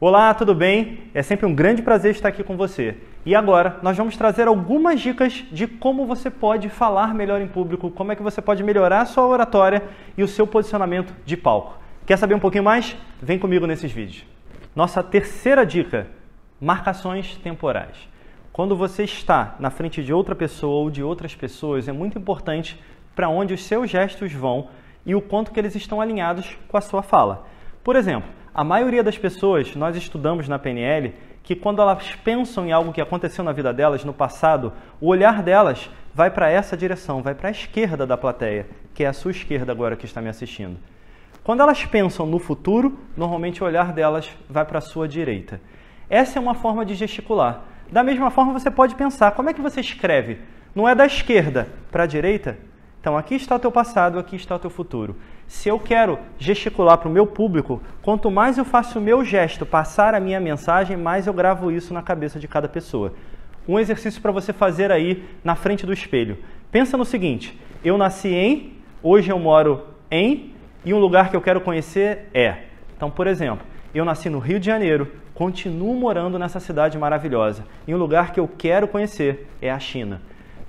[0.00, 1.00] Olá, tudo bem?
[1.12, 2.98] É sempre um grande prazer estar aqui com você.
[3.26, 7.90] E agora nós vamos trazer algumas dicas de como você pode falar melhor em público,
[7.90, 9.82] como é que você pode melhorar a sua oratória
[10.16, 11.76] e o seu posicionamento de palco.
[12.06, 12.96] Quer saber um pouquinho mais?
[13.20, 14.24] Vem comigo nesses vídeos.
[14.72, 16.06] Nossa terceira dica:
[16.60, 18.08] marcações temporais.
[18.52, 22.80] Quando você está na frente de outra pessoa ou de outras pessoas, é muito importante
[23.16, 24.68] para onde os seus gestos vão
[25.04, 27.48] e o quanto que eles estão alinhados com a sua fala.
[27.82, 31.14] Por exemplo, a maioria das pessoas, nós estudamos na PNL,
[31.44, 35.44] que quando elas pensam em algo que aconteceu na vida delas no passado, o olhar
[35.44, 39.30] delas vai para essa direção, vai para a esquerda da plateia, que é a sua
[39.30, 40.76] esquerda agora que está me assistindo.
[41.44, 45.60] Quando elas pensam no futuro, normalmente o olhar delas vai para a sua direita.
[46.10, 47.62] Essa é uma forma de gesticular.
[47.92, 50.40] Da mesma forma, você pode pensar, como é que você escreve?
[50.74, 52.58] Não é da esquerda para a direita?
[53.00, 55.14] Então, aqui está o teu passado, aqui está o teu futuro.
[55.48, 59.64] Se eu quero gesticular para o meu público, quanto mais eu faço o meu gesto
[59.64, 63.14] passar a minha mensagem, mais eu gravo isso na cabeça de cada pessoa.
[63.66, 66.36] Um exercício para você fazer aí na frente do espelho.
[66.70, 70.52] Pensa no seguinte: eu nasci em, hoje eu moro em,
[70.84, 72.64] e um lugar que eu quero conhecer é.
[72.94, 77.94] Então, por exemplo, eu nasci no Rio de Janeiro, continuo morando nessa cidade maravilhosa, e
[77.94, 80.20] um lugar que eu quero conhecer é a China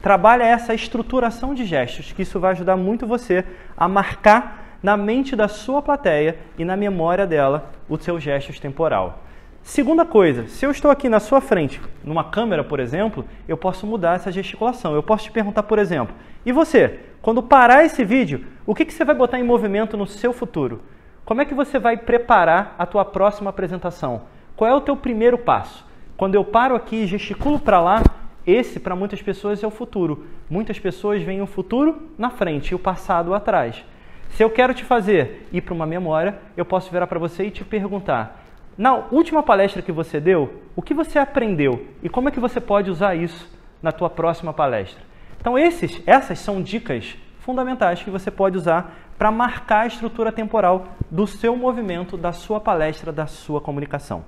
[0.00, 3.44] trabalha essa estruturação de gestos, que isso vai ajudar muito você
[3.76, 9.22] a marcar na mente da sua plateia e na memória dela os seus gestos temporal.
[9.62, 13.86] Segunda coisa, se eu estou aqui na sua frente, numa câmera, por exemplo, eu posso
[13.86, 14.94] mudar essa gesticulação.
[14.94, 16.14] Eu posso te perguntar, por exemplo,
[16.46, 20.06] e você, quando parar esse vídeo, o que, que você vai botar em movimento no
[20.06, 20.80] seu futuro?
[21.24, 24.22] Como é que você vai preparar a tua próxima apresentação?
[24.56, 25.86] Qual é o teu primeiro passo?
[26.16, 28.02] Quando eu paro aqui e gesticulo para lá,
[28.46, 30.24] esse, para muitas pessoas, é o futuro.
[30.48, 33.84] Muitas pessoas veem o futuro na frente e o passado atrás.
[34.30, 37.50] Se eu quero te fazer ir para uma memória, eu posso virar para você e
[37.50, 38.44] te perguntar:
[38.76, 42.60] na última palestra que você deu, o que você aprendeu e como é que você
[42.60, 43.50] pode usar isso
[43.82, 45.02] na tua próxima palestra?
[45.40, 50.86] Então, esses, essas são dicas fundamentais que você pode usar para marcar a estrutura temporal
[51.10, 54.24] do seu movimento, da sua palestra, da sua comunicação.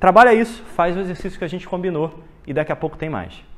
[0.00, 3.51] Trabalha isso, faz o exercício que a gente combinou e daqui a pouco tem mais.